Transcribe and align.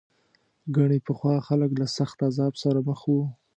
ګنې 0.75 0.99
پخوا 1.05 1.35
خلک 1.47 1.71
له 1.81 1.87
سخت 1.97 2.17
عذاب 2.27 2.53
سره 2.63 2.79
مخ 2.87 2.99
وو. 3.11 3.23